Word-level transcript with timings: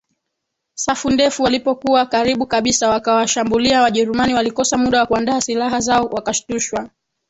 safu 0.75 1.09
ndefu 1.11 1.43
walipokuwa 1.43 2.05
karibu 2.05 2.45
kabisa 2.47 2.89
wakawashambuliaWajerumani 2.89 4.33
walikosa 4.33 4.77
muda 4.77 4.99
wa 4.99 5.05
kuandaa 5.05 5.41
silaha 5.41 5.79
zao 5.79 6.05
wakashtushwa 6.05 6.89